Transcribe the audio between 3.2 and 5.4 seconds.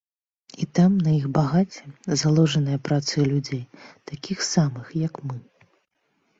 людзей, такіх самых, як мы.